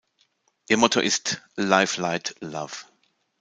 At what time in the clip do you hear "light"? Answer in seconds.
2.01-2.33